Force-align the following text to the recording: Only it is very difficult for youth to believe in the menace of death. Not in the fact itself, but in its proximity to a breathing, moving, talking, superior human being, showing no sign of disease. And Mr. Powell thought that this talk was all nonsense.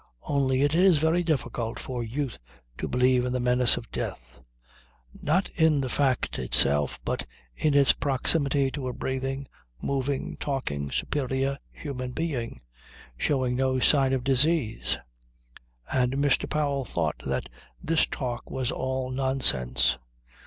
Only 0.23 0.63
it 0.63 0.73
is 0.73 0.97
very 0.97 1.21
difficult 1.21 1.77
for 1.77 2.03
youth 2.03 2.39
to 2.79 2.87
believe 2.87 3.23
in 3.23 3.33
the 3.33 3.39
menace 3.39 3.77
of 3.77 3.91
death. 3.91 4.41
Not 5.21 5.49
in 5.51 5.79
the 5.79 5.89
fact 5.89 6.39
itself, 6.39 6.99
but 7.05 7.27
in 7.55 7.75
its 7.75 7.93
proximity 7.93 8.71
to 8.71 8.87
a 8.87 8.93
breathing, 8.93 9.45
moving, 9.79 10.37
talking, 10.37 10.89
superior 10.89 11.59
human 11.71 12.13
being, 12.13 12.61
showing 13.15 13.55
no 13.55 13.77
sign 13.79 14.11
of 14.11 14.23
disease. 14.23 14.97
And 15.93 16.13
Mr. 16.13 16.49
Powell 16.49 16.83
thought 16.83 17.21
that 17.27 17.47
this 17.79 18.07
talk 18.07 18.49
was 18.49 18.71
all 18.71 19.11
nonsense. 19.11 19.99